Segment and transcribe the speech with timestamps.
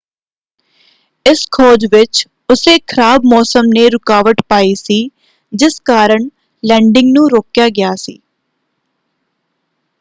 [1.25, 4.99] ਇਸ ਖੋਜ ਵਿੱਚ ਉੱਸੇ ਖਰਾਬ ਮੌਸਮ ਨੇ ਰੁਕਾਵਟ ਪਾਈ ਸੀ
[5.53, 6.29] ਜਿਸ ਕਾਰਨ
[6.63, 8.19] ਲੈਂਡਿੰਗ ਨੂੰ ਰੋਕਿਆ ਗਿਆ ਸੀ।